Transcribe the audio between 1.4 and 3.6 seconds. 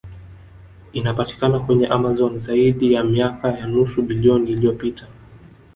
kwenye Amazon Zaidi ya miaka